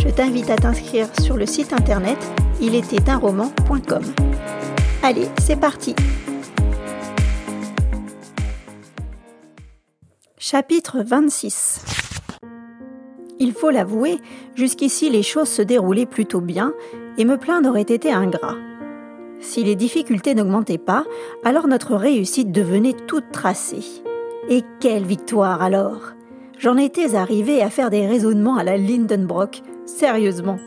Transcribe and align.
je 0.00 0.08
t'invite 0.08 0.50
à 0.50 0.56
t'inscrire 0.56 1.08
sur 1.20 1.36
le 1.36 1.46
site 1.46 1.72
internet 1.72 2.18
roman.com. 3.20 4.02
Allez, 5.02 5.28
c'est 5.40 5.58
parti 5.58 5.94
Chapitre 10.36 11.02
26 11.02 11.84
Il 13.38 13.52
faut 13.52 13.70
l'avouer, 13.70 14.18
jusqu'ici 14.54 15.10
les 15.10 15.22
choses 15.22 15.48
se 15.48 15.62
déroulaient 15.62 16.06
plutôt 16.06 16.40
bien 16.40 16.72
et 17.16 17.24
me 17.24 17.36
plaindre 17.36 17.70
aurait 17.70 17.82
été 17.82 18.12
ingrat. 18.12 18.56
Si 19.40 19.62
les 19.62 19.76
difficultés 19.76 20.34
n'augmentaient 20.34 20.78
pas, 20.78 21.04
alors 21.44 21.68
notre 21.68 21.94
réussite 21.94 22.50
devenait 22.50 22.96
toute 23.06 23.30
tracée. 23.30 23.84
Et 24.48 24.62
quelle 24.80 25.04
victoire 25.04 25.62
alors 25.62 26.17
J'en 26.58 26.76
étais 26.76 27.14
arrivé 27.14 27.62
à 27.62 27.70
faire 27.70 27.88
des 27.88 28.04
raisonnements 28.06 28.56
à 28.56 28.64
la 28.64 28.76
Lindenbrock, 28.76 29.62
sérieusement. 29.86 30.58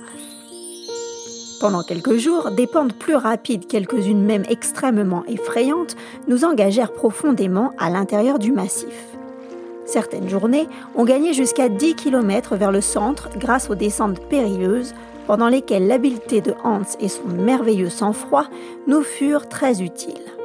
Pendant 1.60 1.84
quelques 1.84 2.16
jours, 2.16 2.52
des 2.52 2.66
pentes 2.66 2.94
plus 2.94 3.16
rapides, 3.16 3.68
quelques-unes 3.68 4.24
même 4.24 4.46
extrêmement 4.50 5.26
effrayantes, 5.26 5.98
nous 6.30 6.46
engagèrent 6.46 6.94
profondément 6.94 7.72
à 7.78 7.90
l'intérieur 7.90 8.40
du 8.40 8.54
massif. 8.54 9.18
Certaines 9.86 10.30
journées, 10.30 10.68
on 10.96 11.04
gagnait 11.04 11.34
jusqu'à 11.34 11.68
10 11.68 11.96
km 11.96 12.56
vers 12.56 12.72
le 12.72 12.82
centre 12.82 13.28
grâce 13.38 13.70
aux 13.70 13.76
descentes 13.76 14.22
périlleuses, 14.30 14.94
pendant 15.28 15.50
lesquelles 15.50 15.88
l'habileté 15.88 16.40
de 16.40 16.54
Hans 16.64 16.82
et 17.02 17.10
son 17.10 17.28
merveilleux 17.28 17.90
sang-froid 17.90 18.46
nous 18.88 19.02
furent 19.02 19.50
très 19.50 19.82
utiles. 19.82 20.41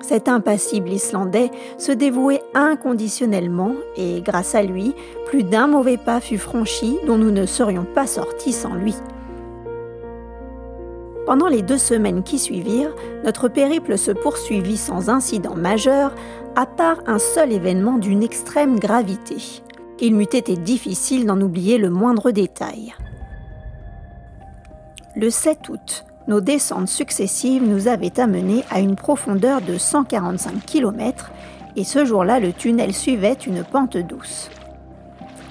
Cet 0.00 0.28
impassible 0.28 0.90
Islandais 0.90 1.50
se 1.76 1.92
dévouait 1.92 2.42
inconditionnellement 2.54 3.74
et 3.96 4.20
grâce 4.22 4.54
à 4.54 4.62
lui, 4.62 4.94
plus 5.26 5.42
d'un 5.42 5.66
mauvais 5.66 5.96
pas 5.96 6.20
fut 6.20 6.38
franchi 6.38 6.98
dont 7.06 7.18
nous 7.18 7.30
ne 7.30 7.46
serions 7.46 7.84
pas 7.84 8.06
sortis 8.06 8.52
sans 8.52 8.74
lui. 8.74 8.94
Pendant 11.26 11.48
les 11.48 11.60
deux 11.60 11.76
semaines 11.76 12.22
qui 12.22 12.38
suivirent, 12.38 12.94
notre 13.22 13.48
périple 13.48 13.98
se 13.98 14.12
poursuivit 14.12 14.78
sans 14.78 15.10
incident 15.10 15.54
majeur, 15.54 16.14
à 16.56 16.64
part 16.64 17.00
un 17.06 17.18
seul 17.18 17.52
événement 17.52 17.98
d'une 17.98 18.22
extrême 18.22 18.78
gravité. 18.78 19.36
Il 20.00 20.14
m'eût 20.14 20.22
été 20.22 20.56
difficile 20.56 21.26
d'en 21.26 21.40
oublier 21.40 21.76
le 21.76 21.90
moindre 21.90 22.30
détail. 22.30 22.94
Le 25.16 25.28
7 25.28 25.68
août, 25.68 26.06
nos 26.28 26.40
descentes 26.40 26.88
successives 26.88 27.66
nous 27.66 27.88
avaient 27.88 28.20
amenés 28.20 28.62
à 28.70 28.80
une 28.80 28.94
profondeur 28.94 29.60
de 29.62 29.78
145 29.78 30.64
km 30.64 31.32
et 31.74 31.84
ce 31.84 32.04
jour-là, 32.04 32.38
le 32.38 32.52
tunnel 32.52 32.92
suivait 32.92 33.32
une 33.32 33.64
pente 33.64 33.96
douce. 33.96 34.50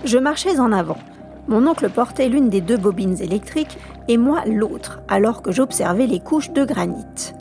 Je 0.05 0.17
marchais 0.17 0.59
en 0.59 0.71
avant. 0.71 0.97
Mon 1.47 1.65
oncle 1.65 1.89
portait 1.89 2.29
l'une 2.29 2.49
des 2.49 2.61
deux 2.61 2.77
bobines 2.77 3.21
électriques 3.21 3.77
et 4.07 4.17
moi 4.17 4.43
l'autre, 4.45 5.01
alors 5.07 5.41
que 5.41 5.51
j'observais 5.51 6.05
les 6.05 6.19
couches 6.19 6.51
de 6.51 6.63
granit. 6.63 7.33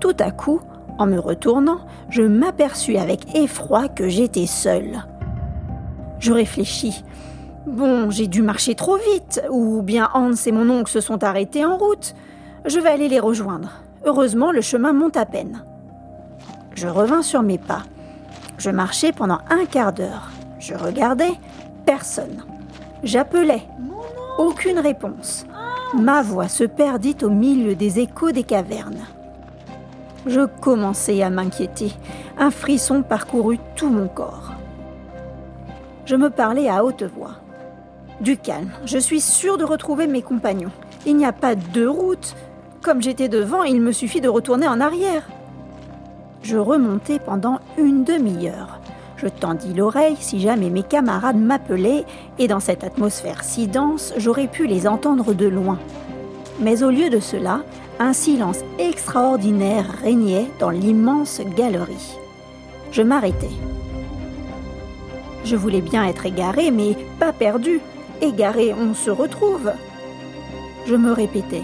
Tout 0.00 0.16
à 0.18 0.30
coup, 0.30 0.60
en 0.98 1.06
me 1.06 1.18
retournant, 1.18 1.86
je 2.10 2.22
m'aperçus 2.22 2.96
avec 2.96 3.34
effroi 3.34 3.88
que 3.88 4.08
j'étais 4.08 4.46
seul. 4.46 5.04
Je 6.18 6.32
réfléchis. 6.32 7.04
Bon, 7.66 8.10
j'ai 8.10 8.28
dû 8.28 8.42
marcher 8.42 8.76
trop 8.76 8.96
vite, 8.96 9.42
ou 9.50 9.82
bien 9.82 10.08
Hans 10.14 10.34
et 10.34 10.52
mon 10.52 10.70
oncle 10.70 10.90
se 10.90 11.00
sont 11.00 11.24
arrêtés 11.24 11.64
en 11.64 11.76
route. 11.76 12.14
Je 12.64 12.78
vais 12.78 12.90
aller 12.90 13.08
les 13.08 13.18
rejoindre. 13.18 13.72
Heureusement, 14.04 14.52
le 14.52 14.60
chemin 14.60 14.92
monte 14.92 15.16
à 15.16 15.26
peine. 15.26 15.64
Je 16.74 16.86
revins 16.86 17.22
sur 17.22 17.42
mes 17.42 17.58
pas. 17.58 17.82
Je 18.56 18.70
marchais 18.70 19.10
pendant 19.10 19.38
un 19.50 19.64
quart 19.64 19.92
d'heure. 19.92 20.30
Je 20.60 20.74
regardais, 20.74 21.32
personne. 21.84 22.44
J'appelais. 23.02 23.62
Aucune 24.38 24.78
réponse. 24.78 25.44
Ma 25.92 26.22
voix 26.22 26.48
se 26.48 26.64
perdit 26.64 27.16
au 27.22 27.30
milieu 27.30 27.74
des 27.74 27.98
échos 27.98 28.30
des 28.30 28.44
cavernes. 28.44 29.04
Je 30.24 30.46
commençais 30.60 31.22
à 31.22 31.30
m'inquiéter. 31.30 31.92
Un 32.38 32.52
frisson 32.52 33.02
parcourut 33.02 33.58
tout 33.74 33.90
mon 33.90 34.06
corps. 34.06 34.52
Je 36.04 36.14
me 36.14 36.30
parlais 36.30 36.68
à 36.68 36.84
haute 36.84 37.02
voix. 37.02 37.40
Du 38.20 38.38
calme, 38.38 38.70
je 38.86 38.96
suis 38.96 39.20
sûre 39.20 39.58
de 39.58 39.64
retrouver 39.64 40.06
mes 40.06 40.22
compagnons. 40.22 40.70
Il 41.04 41.16
n'y 41.16 41.26
a 41.26 41.32
pas 41.32 41.54
deux 41.54 41.88
routes. 41.88 42.34
Comme 42.82 43.02
j'étais 43.02 43.28
devant, 43.28 43.62
il 43.62 43.80
me 43.80 43.92
suffit 43.92 44.22
de 44.22 44.28
retourner 44.28 44.66
en 44.66 44.80
arrière. 44.80 45.28
Je 46.42 46.56
remontai 46.56 47.18
pendant 47.18 47.60
une 47.76 48.04
demi-heure. 48.04 48.80
Je 49.16 49.28
tendis 49.28 49.74
l'oreille 49.74 50.16
si 50.18 50.40
jamais 50.40 50.70
mes 50.70 50.82
camarades 50.82 51.36
m'appelaient, 51.36 52.04
et 52.38 52.48
dans 52.48 52.60
cette 52.60 52.84
atmosphère 52.84 53.44
si 53.44 53.66
dense, 53.66 54.14
j'aurais 54.16 54.46
pu 54.46 54.66
les 54.66 54.86
entendre 54.86 55.34
de 55.34 55.46
loin. 55.46 55.78
Mais 56.60 56.82
au 56.82 56.90
lieu 56.90 57.10
de 57.10 57.20
cela, 57.20 57.62
un 57.98 58.14
silence 58.14 58.60
extraordinaire 58.78 59.86
régnait 60.02 60.46
dans 60.58 60.70
l'immense 60.70 61.40
galerie. 61.54 62.16
Je 62.92 63.02
m'arrêtai. 63.02 63.50
Je 65.44 65.56
voulais 65.56 65.82
bien 65.82 66.04
être 66.04 66.24
égaré, 66.24 66.70
mais 66.70 66.96
pas 67.18 67.32
perdu. 67.32 67.80
Égaré, 68.22 68.72
on 68.72 68.94
se 68.94 69.10
retrouve. 69.10 69.72
Je 70.86 70.94
me 70.94 71.12
répétais. 71.12 71.62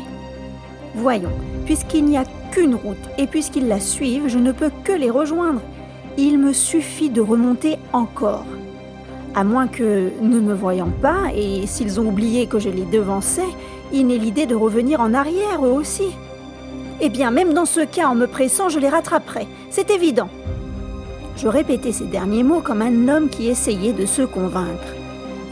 Voyons, 0.94 1.32
puisqu'il 1.64 2.04
n'y 2.04 2.18
a 2.18 2.24
qu'une 2.50 2.74
route 2.74 2.98
et 3.16 3.26
puisqu'ils 3.26 3.68
la 3.68 3.80
suivent, 3.80 4.28
je 4.28 4.38
ne 4.38 4.52
peux 4.52 4.70
que 4.84 4.92
les 4.92 5.10
rejoindre. 5.10 5.62
Il 6.18 6.38
me 6.38 6.52
suffit 6.52 7.08
de 7.08 7.22
remonter 7.22 7.76
encore. 7.94 8.44
À 9.34 9.44
moins 9.44 9.66
que, 9.66 10.10
ne 10.20 10.40
me 10.40 10.52
voyant 10.52 10.90
pas, 11.00 11.30
et 11.34 11.66
s'ils 11.66 11.98
ont 11.98 12.08
oublié 12.08 12.46
que 12.46 12.58
je 12.58 12.68
les 12.68 12.84
devançais, 12.84 13.48
ils 13.90 14.06
n'aient 14.06 14.18
l'idée 14.18 14.44
de 14.44 14.54
revenir 14.54 15.00
en 15.00 15.14
arrière 15.14 15.64
eux 15.64 15.72
aussi. 15.72 16.10
Eh 17.00 17.08
bien, 17.08 17.30
même 17.30 17.54
dans 17.54 17.64
ce 17.64 17.80
cas, 17.80 18.08
en 18.08 18.14
me 18.14 18.26
pressant, 18.26 18.68
je 18.68 18.78
les 18.78 18.90
rattraperai. 18.90 19.46
C'est 19.70 19.90
évident. 19.90 20.28
Je 21.38 21.48
répétais 21.48 21.92
ces 21.92 22.04
derniers 22.04 22.42
mots 22.42 22.60
comme 22.60 22.82
un 22.82 23.08
homme 23.08 23.30
qui 23.30 23.48
essayait 23.48 23.94
de 23.94 24.04
se 24.04 24.20
convaincre 24.20 25.01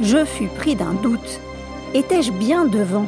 je 0.00 0.24
fus 0.24 0.48
pris 0.48 0.76
d'un 0.76 0.94
doute. 0.94 1.40
Étais-je 1.94 2.32
bien 2.32 2.64
devant? 2.64 3.06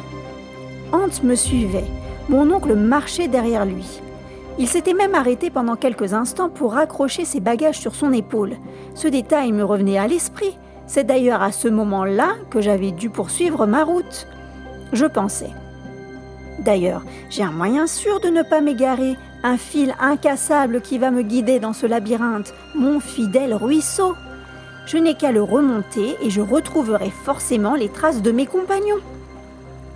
Hans 0.92 1.22
me 1.22 1.34
suivait. 1.34 1.86
Mon 2.28 2.50
oncle 2.50 2.74
marchait 2.74 3.28
derrière 3.28 3.64
lui. 3.64 4.00
Il 4.58 4.68
s'était 4.68 4.92
même 4.92 5.14
arrêté 5.14 5.48
pendant 5.50 5.76
quelques 5.76 6.12
instants 6.12 6.50
pour 6.50 6.74
raccrocher 6.74 7.24
ses 7.24 7.40
bagages 7.40 7.78
sur 7.78 7.94
son 7.94 8.12
épaule. 8.12 8.56
Ce 8.94 9.08
détail 9.08 9.52
me 9.52 9.64
revenait 9.64 9.98
à 9.98 10.06
l'esprit. 10.06 10.58
C'est 10.86 11.04
d'ailleurs 11.04 11.42
à 11.42 11.52
ce 11.52 11.68
moment-là 11.68 12.34
que 12.50 12.60
j'avais 12.60 12.92
dû 12.92 13.08
poursuivre 13.08 13.66
ma 13.66 13.84
route. 13.84 14.26
Je 14.92 15.06
pensais. 15.06 15.50
D'ailleurs, 16.58 17.02
j'ai 17.30 17.42
un 17.42 17.50
moyen 17.50 17.86
sûr 17.86 18.20
de 18.20 18.28
ne 18.28 18.42
pas 18.42 18.60
m'égarer, 18.60 19.16
un 19.42 19.56
fil 19.56 19.94
incassable 19.98 20.82
qui 20.82 20.98
va 20.98 21.10
me 21.10 21.22
guider 21.22 21.58
dans 21.58 21.72
ce 21.72 21.86
labyrinthe, 21.86 22.52
mon 22.74 23.00
fidèle 23.00 23.54
ruisseau 23.54 24.14
je 24.86 24.98
n'ai 24.98 25.14
qu'à 25.14 25.32
le 25.32 25.42
remonter 25.42 26.16
et 26.22 26.30
je 26.30 26.40
retrouverai 26.40 27.10
forcément 27.10 27.74
les 27.74 27.88
traces 27.88 28.22
de 28.22 28.32
mes 28.32 28.46
compagnons. 28.46 29.00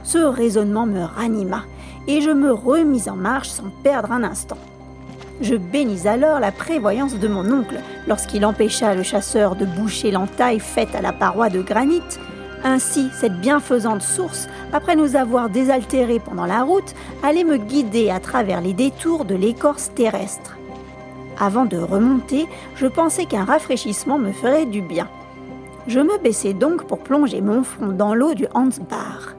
Ce 0.03 0.19
raisonnement 0.19 0.87
me 0.87 1.03
ranima 1.03 1.65
et 2.07 2.21
je 2.21 2.31
me 2.31 2.53
remis 2.53 3.09
en 3.09 3.17
marche 3.17 3.49
sans 3.49 3.71
perdre 3.83 4.13
un 4.13 4.23
instant. 4.23 4.59
Je 5.41 5.55
bénis 5.55 6.07
alors 6.07 6.41
la 6.41 6.53
prévoyance 6.53 7.19
de 7.19 7.29
mon 7.29 7.51
oncle 7.53 7.81
lorsqu'il 8.09 8.47
empêcha 8.47 8.95
le 8.95 9.03
chasseur 9.03 9.57
de 9.57 9.67
boucher 9.67 10.11
l'entaille 10.11 10.61
faite 10.61 10.95
à 10.95 11.03
la 11.03 11.13
paroi 11.13 11.51
de 11.51 11.61
granit. 11.61 12.03
Ainsi, 12.65 13.11
cette 13.13 13.39
bienfaisante 13.41 14.03
source, 14.03 14.49
après 14.73 14.97
nous 14.97 15.15
avoir 15.15 15.51
désaltérés 15.51 16.21
pendant 16.21 16.47
la 16.47 16.63
route, 16.63 16.95
allait 17.23 17.45
me 17.45 17.59
guider 17.59 18.11
à 18.11 18.19
travers 18.19 18.61
les 18.61 18.73
détours 18.73 19.25
de 19.25 19.35
l'écorce 19.35 19.91
terrestre. 19.95 20.57
Avant 21.39 21.67
de 21.67 21.77
remonter, 21.77 22.47
je 22.77 22.87
pensais 22.87 23.27
qu'un 23.27 23.45
rafraîchissement 23.45 24.19
me 24.19 24.33
ferait 24.33 24.67
du 24.67 24.81
bien. 24.81 25.09
Je 25.87 26.01
me 26.01 26.19
baissai 26.19 26.55
donc 26.55 26.87
pour 26.87 26.99
plonger 26.99 27.41
mon 27.41 27.63
front 27.63 27.89
dans 27.89 28.15
l'eau 28.15 28.35
du 28.35 28.47
Hansbar. 28.55 29.35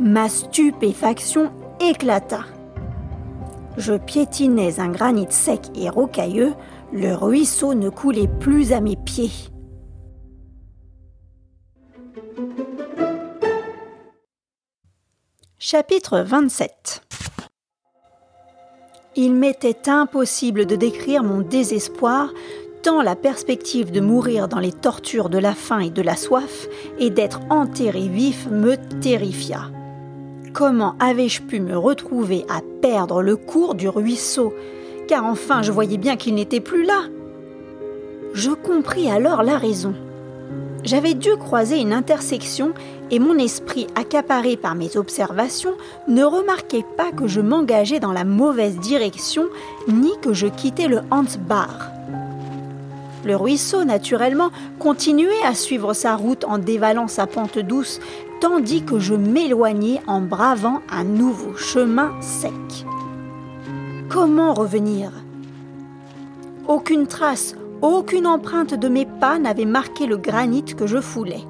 Ma 0.00 0.28
stupéfaction 0.28 1.52
éclata. 1.80 2.40
Je 3.76 3.94
piétinais 3.94 4.80
un 4.80 4.88
granit 4.88 5.26
sec 5.30 5.60
et 5.74 5.88
rocailleux, 5.88 6.54
le 6.92 7.14
ruisseau 7.14 7.74
ne 7.74 7.90
coulait 7.90 8.28
plus 8.40 8.72
à 8.72 8.80
mes 8.80 8.96
pieds. 8.96 9.30
Chapitre 15.58 16.20
27 16.20 17.02
Il 19.20 19.34
m'était 19.34 19.90
impossible 19.90 20.64
de 20.64 20.76
décrire 20.76 21.24
mon 21.24 21.40
désespoir, 21.40 22.32
tant 22.84 23.02
la 23.02 23.16
perspective 23.16 23.90
de 23.90 24.00
mourir 24.00 24.46
dans 24.46 24.60
les 24.60 24.70
tortures 24.70 25.28
de 25.28 25.38
la 25.38 25.54
faim 25.56 25.80
et 25.80 25.90
de 25.90 26.02
la 26.02 26.14
soif 26.14 26.68
et 27.00 27.10
d'être 27.10 27.40
enterré 27.50 28.06
vif 28.06 28.46
me 28.48 28.76
terrifia. 29.00 29.72
Comment 30.54 30.94
avais-je 31.00 31.42
pu 31.42 31.58
me 31.58 31.76
retrouver 31.76 32.44
à 32.48 32.60
perdre 32.80 33.20
le 33.20 33.34
cours 33.34 33.74
du 33.74 33.88
ruisseau 33.88 34.54
Car 35.08 35.24
enfin 35.24 35.62
je 35.62 35.72
voyais 35.72 35.98
bien 35.98 36.14
qu'il 36.14 36.36
n'était 36.36 36.60
plus 36.60 36.84
là? 36.84 37.02
Je 38.34 38.52
compris 38.52 39.10
alors 39.10 39.42
la 39.42 39.58
raison. 39.58 39.94
J'avais 40.84 41.14
dû 41.14 41.36
croiser 41.36 41.80
une 41.80 41.92
intersection 41.92 42.72
et 43.10 43.18
mon 43.18 43.38
esprit, 43.38 43.86
accaparé 43.94 44.56
par 44.56 44.74
mes 44.74 44.96
observations, 44.96 45.74
ne 46.06 46.24
remarquait 46.24 46.84
pas 46.96 47.10
que 47.10 47.26
je 47.26 47.40
m'engageais 47.40 48.00
dans 48.00 48.12
la 48.12 48.24
mauvaise 48.24 48.78
direction 48.78 49.46
ni 49.88 50.12
que 50.20 50.32
je 50.32 50.46
quittais 50.46 50.88
le 50.88 51.00
Hansbar. 51.10 51.90
Le 53.24 53.34
ruisseau, 53.34 53.84
naturellement, 53.84 54.50
continuait 54.78 55.44
à 55.44 55.54
suivre 55.54 55.92
sa 55.92 56.14
route 56.14 56.44
en 56.44 56.58
dévalant 56.58 57.08
sa 57.08 57.26
pente 57.26 57.58
douce, 57.58 58.00
tandis 58.40 58.82
que 58.82 58.98
je 58.98 59.14
m'éloignais 59.14 60.00
en 60.06 60.20
bravant 60.20 60.80
un 60.90 61.04
nouveau 61.04 61.56
chemin 61.56 62.12
sec. 62.20 62.52
Comment 64.08 64.54
revenir? 64.54 65.10
Aucune 66.68 67.06
trace, 67.06 67.56
aucune 67.82 68.26
empreinte 68.26 68.74
de 68.74 68.88
mes 68.88 69.06
pas 69.06 69.38
n'avait 69.38 69.64
marqué 69.64 70.06
le 70.06 70.16
granit 70.16 70.64
que 70.64 70.86
je 70.86 71.00
foulais. 71.00 71.44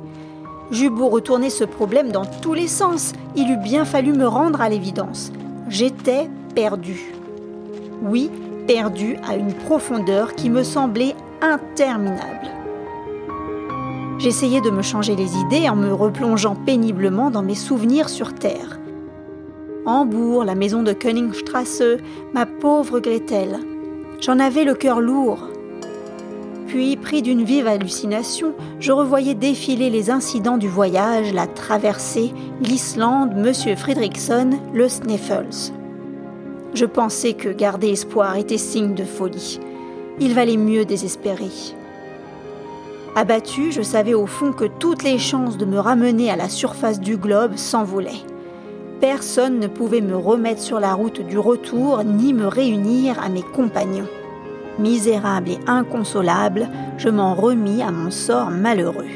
J'eus 0.71 0.91
beau 0.91 1.09
retourner 1.09 1.49
ce 1.49 1.65
problème 1.65 2.13
dans 2.13 2.27
tous 2.27 2.53
les 2.53 2.69
sens, 2.69 3.13
il 3.37 3.51
eût 3.51 3.57
bien 3.57 3.85
fallu 3.85 4.13
me 4.13 4.27
rendre 4.27 4.61
à 4.61 4.69
l'évidence. 4.69 5.33
J'étais 5.69 6.29
perdu. 6.55 7.13
Oui, 8.03 8.31
perdu 8.67 9.17
à 9.27 9.37
une 9.37 9.55
profondeur 9.55 10.35
qui 10.35 10.51
me 10.51 10.63
semblait 10.63 11.15
interminable. 11.41 12.51
J'essayais 14.19 14.61
de 14.61 14.71
me 14.71 14.83
changer 14.83 15.17
les 15.17 15.37
idées 15.37 15.69
en 15.69 15.77
me 15.77 15.93
replongeant 15.93 16.57
péniblement 16.57 17.31
dans 17.31 17.43
mes 17.43 17.55
souvenirs 17.55 18.09
sur 18.09 18.35
Terre. 18.35 18.79
Hambourg, 19.87 20.45
la 20.45 20.55
maison 20.55 20.83
de 20.83 20.93
Königstrasse, 20.93 21.83
ma 22.35 22.45
pauvre 22.45 23.01
Gretel. 23.01 23.59
J'en 24.21 24.39
avais 24.39 24.65
le 24.65 24.75
cœur 24.75 25.01
lourd. 25.01 25.39
Puis, 26.69 26.97
pris 26.97 27.23
d'une 27.23 27.45
vive 27.45 27.67
hallucination, 27.67 28.53
je 28.79 28.93
revoyais 28.93 29.35
défiler 29.35 29.89
les 29.89 30.11
incidents 30.11 30.59
du 30.59 30.69
voyage, 30.69 31.33
la 31.33 31.47
traversée, 31.47 32.35
l'Islande, 32.61 33.33
M. 33.35 33.75
Fredrickson, 33.75 34.51
le 34.75 34.87
Sneffels. 34.87 35.73
Je 36.75 36.85
pensais 36.85 37.33
que 37.33 37.49
garder 37.49 37.89
espoir 37.89 38.37
était 38.37 38.59
signe 38.59 38.95
de 38.95 39.05
folie. 39.05 39.59
Il 40.21 40.35
valait 40.35 40.59
mieux 40.59 40.85
désespérer. 40.85 41.49
Abattu, 43.17 43.73
je 43.73 43.81
savais 43.81 44.13
au 44.13 44.27
fond 44.27 44.53
que 44.53 44.67
toutes 44.67 45.05
les 45.05 45.19
chances 45.19 45.57
de 45.57 45.65
me 45.65 45.79
ramener 45.79 46.31
à 46.31 46.37
la 46.37 46.51
surface 46.51 47.01
du 47.01 47.17
globe 47.17 47.57
s'envolaient. 47.57 48.27
Personne 49.01 49.59
ne 49.59 49.69
pouvait 49.69 50.03
me 50.03 50.17
remettre 50.17 50.61
sur 50.61 50.81
la 50.81 50.93
route 50.93 51.23
du 51.23 51.39
retour 51.39 52.05
ni 52.05 52.35
me 52.35 52.47
réunir 52.47 53.19
à 53.23 53.31
mes 53.31 53.43
compagnons. 53.43 54.09
Misérable 54.79 55.51
et 55.51 55.59
inconsolable, 55.67 56.69
je 56.99 57.09
m'en 57.09 57.35
remis 57.35 57.83
à 57.83 57.91
mon 57.91 58.11
sort 58.11 58.51
malheureux. 58.51 59.07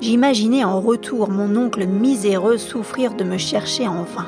J'imaginais 0.00 0.64
en 0.64 0.80
retour 0.80 1.28
mon 1.28 1.54
oncle 1.56 1.86
miséreux 1.86 2.56
souffrir 2.56 3.12
de 3.12 3.24
me 3.24 3.36
chercher 3.36 3.86
en 3.86 4.02
vain. 4.04 4.26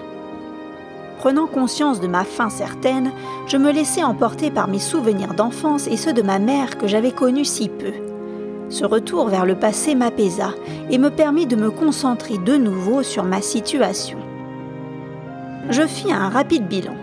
Prenant 1.18 1.46
conscience 1.46 2.00
de 2.00 2.08
ma 2.08 2.24
fin 2.24 2.50
certaine, 2.50 3.12
je 3.46 3.56
me 3.56 3.72
laissais 3.72 4.02
emporter 4.02 4.50
par 4.50 4.68
mes 4.68 4.80
souvenirs 4.80 5.34
d'enfance 5.34 5.86
et 5.86 5.96
ceux 5.96 6.12
de 6.12 6.20
ma 6.20 6.38
mère 6.38 6.76
que 6.76 6.86
j'avais 6.86 7.12
connus 7.12 7.46
si 7.46 7.68
peu. 7.68 7.92
Ce 8.68 8.84
retour 8.84 9.28
vers 9.28 9.46
le 9.46 9.54
passé 9.54 9.94
m'apaisa 9.94 10.50
et 10.90 10.98
me 10.98 11.10
permit 11.10 11.46
de 11.46 11.56
me 11.56 11.70
concentrer 11.70 12.38
de 12.38 12.56
nouveau 12.56 13.02
sur 13.02 13.24
ma 13.24 13.40
situation. 13.40 14.18
Je 15.70 15.86
fis 15.86 16.12
un 16.12 16.28
rapide 16.28 16.66
bilan. 16.66 16.96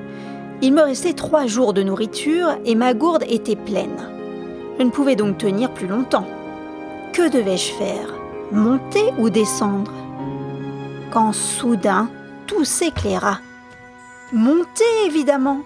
Il 0.62 0.74
me 0.74 0.82
restait 0.82 1.14
trois 1.14 1.48
jours 1.48 1.74
de 1.74 1.84
nourriture 1.84 2.50
et 2.66 2.76
ma 2.76 2.94
gourde 2.94 3.24
était 3.30 3.56
pleine. 3.56 3.96
Je 4.78 4.84
ne 4.84 4.90
pouvais 4.90 5.16
donc 5.16 5.38
tenir 5.38 5.74
plus 5.74 5.88
longtemps. 5.88 6.28
Que 7.14 7.30
devais-je 7.30 7.72
faire? 7.74 8.14
Monter 8.52 9.14
ou 9.18 9.30
descendre? 9.30 9.94
Quand 11.12 11.32
soudain, 11.32 12.10
tout 12.46 12.66
s'éclaira. 12.66 13.40
Monter, 14.34 14.84
évidemment 15.06 15.60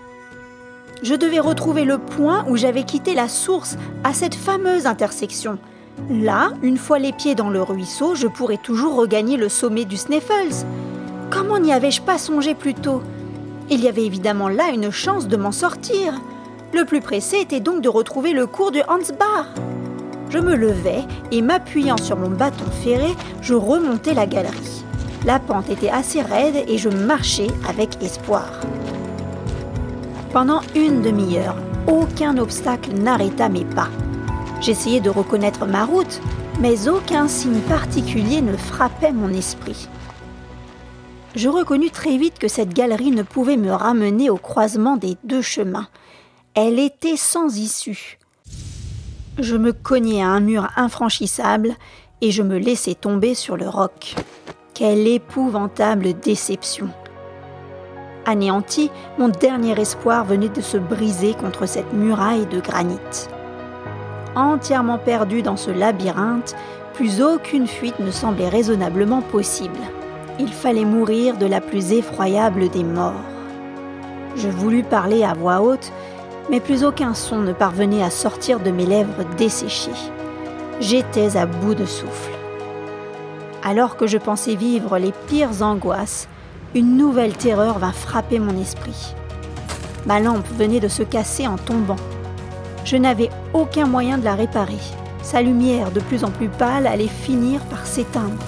Je 1.01 1.15
devais 1.15 1.39
retrouver 1.39 1.85
le 1.85 1.97
point 1.97 2.45
où 2.47 2.55
j'avais 2.55 2.83
quitté 2.83 3.15
la 3.15 3.27
source 3.27 3.77
à 4.03 4.13
cette 4.13 4.35
fameuse 4.35 4.85
intersection. 4.85 5.57
Là, 6.09 6.51
une 6.61 6.77
fois 6.77 6.99
les 6.99 7.13
pieds 7.13 7.35
dans 7.35 7.49
le 7.49 7.63
ruisseau, 7.63 8.13
je 8.13 8.27
pourrais 8.27 8.57
toujours 8.57 8.95
regagner 8.95 9.37
le 9.37 9.49
sommet 9.49 9.85
du 9.85 9.97
Sneffels. 9.97 10.65
Comment 11.31 11.57
n'y 11.57 11.73
avais-je 11.73 12.01
pas 12.01 12.19
songé 12.19 12.53
plus 12.53 12.75
tôt? 12.75 13.01
Il 13.69 13.81
y 13.81 13.87
avait 13.87 14.05
évidemment 14.05 14.49
là 14.49 14.69
une 14.73 14.91
chance 14.91 15.27
de 15.27 15.37
m'en 15.37 15.51
sortir. 15.51 16.13
Le 16.73 16.85
plus 16.85 17.01
pressé 17.01 17.37
était 17.37 17.59
donc 17.59 17.81
de 17.81 17.89
retrouver 17.89 18.33
le 18.33 18.47
cours 18.47 18.71
du 18.71 18.81
Hansbar. 18.87 19.47
Je 20.29 20.39
me 20.39 20.55
levais 20.55 21.03
et 21.31 21.41
m'appuyant 21.41 21.97
sur 21.97 22.17
mon 22.17 22.29
bâton 22.29 22.65
ferré, 22.83 23.13
je 23.41 23.53
remontais 23.53 24.13
la 24.13 24.25
galerie. 24.25 24.83
La 25.25 25.39
pente 25.39 25.69
était 25.69 25.89
assez 25.89 26.21
raide 26.21 26.65
et 26.67 26.77
je 26.77 26.89
marchais 26.89 27.47
avec 27.69 28.01
espoir. 28.01 28.59
Pendant 30.31 30.61
une 30.75 31.01
demi-heure, 31.01 31.55
aucun 31.87 32.37
obstacle 32.37 32.93
n'arrêta 32.93 33.49
mes 33.49 33.65
pas. 33.65 33.89
J'essayais 34.61 34.99
de 34.99 35.09
reconnaître 35.09 35.65
ma 35.65 35.85
route, 35.85 36.19
mais 36.59 36.87
aucun 36.87 37.27
signe 37.27 37.61
particulier 37.61 38.41
ne 38.41 38.57
frappait 38.57 39.11
mon 39.11 39.29
esprit 39.29 39.87
je 41.35 41.49
reconnus 41.49 41.91
très 41.91 42.17
vite 42.17 42.37
que 42.39 42.47
cette 42.47 42.73
galerie 42.73 43.11
ne 43.11 43.23
pouvait 43.23 43.57
me 43.57 43.71
ramener 43.71 44.29
au 44.29 44.37
croisement 44.37 44.97
des 44.97 45.17
deux 45.23 45.41
chemins. 45.41 45.87
Elle 46.53 46.79
était 46.79 47.17
sans 47.17 47.57
issue. 47.57 48.19
Je 49.39 49.55
me 49.55 49.73
cognai 49.73 50.21
à 50.21 50.27
un 50.27 50.39
mur 50.39 50.69
infranchissable 50.75 51.75
et 52.21 52.31
je 52.31 52.43
me 52.43 52.57
laissai 52.57 52.93
tomber 52.93 53.33
sur 53.33 53.57
le 53.57 53.67
roc. 53.67 54.15
Quelle 54.75 55.07
épouvantable 55.07 56.13
déception. 56.19 56.89
Anéanti, 58.25 58.91
mon 59.17 59.29
dernier 59.29 59.79
espoir 59.79 60.23
venait 60.23 60.49
de 60.49 60.61
se 60.61 60.77
briser 60.77 61.33
contre 61.33 61.65
cette 61.65 61.93
muraille 61.93 62.45
de 62.45 62.59
granit. 62.59 62.99
Entièrement 64.35 64.97
perdu 64.97 65.41
dans 65.41 65.57
ce 65.57 65.71
labyrinthe, 65.71 66.55
plus 66.93 67.21
aucune 67.21 67.67
fuite 67.67 67.99
ne 67.99 68.11
semblait 68.11 68.49
raisonnablement 68.49 69.21
possible. 69.21 69.79
Il 70.39 70.51
fallait 70.51 70.85
mourir 70.85 71.37
de 71.37 71.45
la 71.45 71.61
plus 71.61 71.91
effroyable 71.91 72.69
des 72.69 72.83
morts. 72.83 73.13
Je 74.35 74.49
voulus 74.49 74.83
parler 74.83 75.23
à 75.23 75.33
voix 75.33 75.61
haute, 75.61 75.91
mais 76.49 76.59
plus 76.59 76.83
aucun 76.83 77.13
son 77.13 77.41
ne 77.41 77.53
parvenait 77.53 78.01
à 78.01 78.09
sortir 78.09 78.59
de 78.59 78.71
mes 78.71 78.85
lèvres 78.85 79.23
desséchées. 79.37 79.91
J'étais 80.79 81.37
à 81.37 81.45
bout 81.45 81.75
de 81.75 81.85
souffle. 81.85 82.31
Alors 83.63 83.95
que 83.95 84.07
je 84.07 84.17
pensais 84.17 84.55
vivre 84.55 84.97
les 84.97 85.13
pires 85.27 85.61
angoisses, 85.61 86.27
une 86.73 86.97
nouvelle 86.97 87.37
terreur 87.37 87.77
vint 87.77 87.91
frapper 87.91 88.39
mon 88.39 88.59
esprit. 88.59 89.13
Ma 90.07 90.19
lampe 90.19 90.47
venait 90.57 90.79
de 90.79 90.87
se 90.87 91.03
casser 91.03 91.45
en 91.45 91.57
tombant. 91.57 91.95
Je 92.85 92.97
n'avais 92.97 93.29
aucun 93.53 93.85
moyen 93.85 94.17
de 94.17 94.25
la 94.25 94.33
réparer. 94.33 94.81
Sa 95.21 95.41
lumière, 95.41 95.91
de 95.91 96.01
plus 96.01 96.23
en 96.23 96.31
plus 96.31 96.49
pâle, 96.49 96.87
allait 96.87 97.07
finir 97.07 97.61
par 97.65 97.85
s'éteindre. 97.85 98.43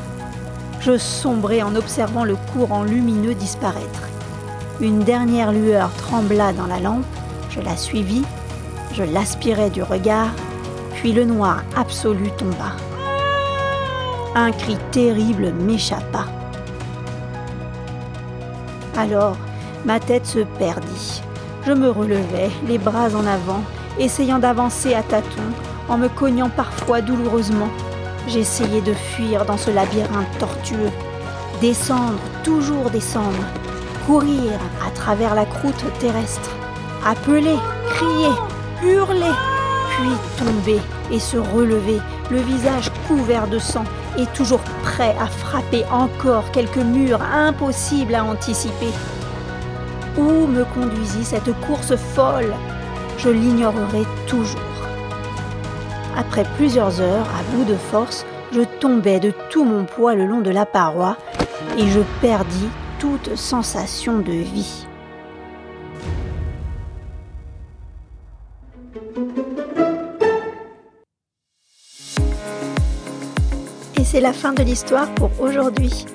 Je 0.86 1.00
sombrai 1.00 1.64
en 1.64 1.76
observant 1.76 2.26
le 2.26 2.36
courant 2.54 2.84
lumineux 2.84 3.34
disparaître. 3.34 4.04
Une 4.80 5.00
dernière 5.00 5.52
lueur 5.52 5.90
trembla 5.98 6.54
dans 6.54 6.68
la 6.68 6.80
lampe, 6.80 7.04
je 7.50 7.60
la 7.60 7.76
suivis, 7.76 8.22
je 8.92 9.02
l'aspirai 9.02 9.72
du 9.72 9.82
regard, 9.82 10.30
puis 10.94 11.12
le 11.12 11.26
noir 11.26 11.64
absolu 11.76 12.30
tomba. 12.38 12.74
Un 14.36 14.52
cri 14.52 14.78
terrible 14.92 15.54
m'échappa. 15.54 16.26
Alors, 18.96 19.38
ma 19.86 20.00
tête 20.00 20.28
se 20.28 20.42
perdit. 20.60 21.24
Je 21.66 21.72
me 21.72 21.90
relevai, 21.90 22.52
les 22.68 22.78
bras 22.78 23.10
en 23.16 23.26
avant, 23.26 23.64
essayant 23.98 24.38
d'avancer 24.38 24.94
à 24.94 25.02
tâtons, 25.02 25.52
en 25.90 25.98
me 25.98 26.10
cognant 26.10 26.52
parfois 26.56 27.02
douloureusement 27.02 27.70
J'essayais 28.28 28.82
de 28.82 28.94
fuir 28.94 29.46
dans 29.46 29.58
ce 29.58 29.70
labyrinthe 29.70 30.38
tortueux, 30.40 30.92
descendre, 31.62 32.20
toujours 32.44 32.90
descendre, 32.90 33.46
courir 34.08 34.54
à 34.86 34.90
travers 34.92 35.36
la 35.36 35.46
croûte 35.46 35.86
terrestre, 36.00 36.50
appeler, 37.06 37.56
crier, 37.92 38.34
hurler, 38.84 39.36
puis 39.92 40.44
tomber 40.44 40.82
et 41.12 41.20
se 41.20 41.38
relever, 41.38 42.02
le 42.32 42.40
visage 42.40 42.92
couvert 43.08 43.48
de 43.48 43.60
sang, 43.60 43.86
et 44.18 44.26
toujours 44.28 44.62
prêt 44.82 45.16
à 45.20 45.28
frapper 45.28 45.86
encore 45.92 46.50
quelques 46.52 46.78
murs 46.78 47.22
impossibles 47.22 48.16
à 48.16 48.24
anticiper. 48.24 48.92
Où 50.18 50.48
me 50.48 50.64
conduisit 50.74 51.26
cette 51.26 51.54
course 51.68 51.96
folle? 51.96 52.54
Je 53.18 53.30
l'ignorerai 53.30 54.04
toujours. 54.26 54.75
Après 56.18 56.44
plusieurs 56.56 57.02
heures, 57.02 57.28
à 57.28 57.56
bout 57.56 57.66
de 57.66 57.76
force, 57.76 58.26
je 58.54 58.62
tombais 58.80 59.20
de 59.20 59.34
tout 59.50 59.66
mon 59.66 59.84
poids 59.84 60.16
le 60.16 60.26
long 60.26 60.40
de 60.40 60.50
la 60.50 60.66
paroi 60.66 61.18
et 61.78 61.88
je 61.88 62.00
perdis 62.22 62.70
toute 63.00 63.36
sensation 63.36 64.20
de 64.20 64.32
vie. 64.32 64.86
Et 73.98 74.04
c'est 74.06 74.22
la 74.22 74.32
fin 74.32 74.54
de 74.54 74.64
l'histoire 74.64 75.14
pour 75.16 75.32
aujourd'hui. 75.42 76.06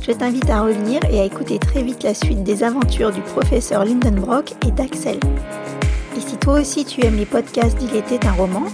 Je 0.00 0.12
t'invite 0.12 0.48
à 0.48 0.62
revenir 0.62 1.02
et 1.10 1.20
à 1.20 1.24
écouter 1.24 1.58
très 1.58 1.82
vite 1.82 2.02
la 2.02 2.14
suite 2.14 2.42
des 2.42 2.64
aventures 2.64 3.12
du 3.12 3.20
professeur 3.20 3.84
Lindenbrock 3.84 4.54
et 4.66 4.70
d'Axel. 4.70 5.20
Et 6.16 6.20
si 6.20 6.38
toi 6.38 6.60
aussi 6.60 6.86
tu 6.86 7.04
aimes 7.04 7.16
les 7.16 7.26
podcasts 7.26 7.76
d'Il 7.76 7.94
était 7.94 8.26
un 8.26 8.32
roman, 8.32 8.64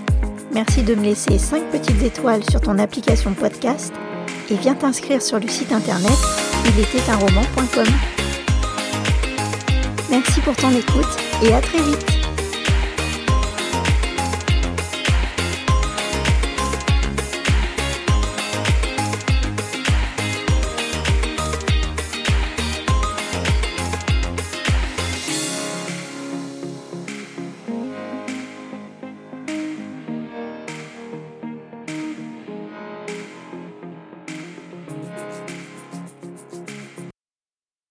merci 0.57 0.83
de 0.83 0.95
me 0.95 1.03
laisser 1.03 1.39
5 1.39 1.71
petites 1.71 2.03
étoiles 2.03 2.43
sur 2.49 2.63
ton 2.63 2.79
application 2.79 3.35
podcast 3.35 3.93
et 4.49 4.55
viens 4.55 4.75
t'inscrire 4.75 5.21
sur 5.21 5.39
le 5.39 5.47
site 5.49 5.71
internet 5.71 6.17
il 6.65 6.81
était 6.81 7.11
un 7.11 7.17
roman.com. 7.17 7.85
Merci 10.11 10.41
pour 10.41 10.57
ton 10.57 10.71
écoute 10.71 11.15
et 11.43 11.53
à 11.53 11.61
très 11.61 11.83
vite 11.83 12.16